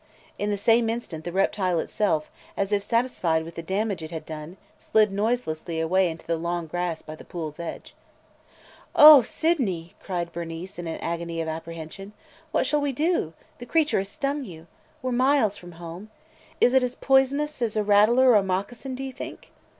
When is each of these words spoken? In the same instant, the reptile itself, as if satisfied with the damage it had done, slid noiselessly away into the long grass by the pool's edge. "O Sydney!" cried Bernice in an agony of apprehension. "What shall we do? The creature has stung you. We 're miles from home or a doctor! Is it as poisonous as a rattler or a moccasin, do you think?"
In 0.39 0.49
the 0.49 0.57
same 0.57 0.89
instant, 0.89 1.25
the 1.25 1.31
reptile 1.31 1.77
itself, 1.77 2.31
as 2.57 2.71
if 2.71 2.81
satisfied 2.81 3.43
with 3.45 3.53
the 3.53 3.61
damage 3.61 4.01
it 4.01 4.09
had 4.09 4.25
done, 4.25 4.57
slid 4.79 5.11
noiselessly 5.11 5.79
away 5.79 6.09
into 6.09 6.25
the 6.25 6.37
long 6.37 6.65
grass 6.65 7.03
by 7.03 7.13
the 7.13 7.23
pool's 7.23 7.59
edge. 7.59 7.93
"O 8.95 9.21
Sydney!" 9.21 9.93
cried 10.01 10.33
Bernice 10.33 10.79
in 10.79 10.87
an 10.87 10.99
agony 11.01 11.39
of 11.39 11.47
apprehension. 11.47 12.13
"What 12.51 12.65
shall 12.65 12.81
we 12.81 12.93
do? 12.93 13.33
The 13.59 13.67
creature 13.67 13.99
has 13.99 14.09
stung 14.09 14.43
you. 14.43 14.65
We 15.03 15.09
're 15.09 15.13
miles 15.13 15.55
from 15.55 15.73
home 15.73 16.05
or 16.05 16.05
a 16.05 16.07
doctor! 16.07 16.55
Is 16.61 16.73
it 16.73 16.81
as 16.81 16.95
poisonous 16.95 17.61
as 17.61 17.77
a 17.77 17.83
rattler 17.83 18.29
or 18.31 18.37
a 18.37 18.43
moccasin, 18.43 18.95
do 18.95 19.03
you 19.03 19.13
think?" 19.13 19.51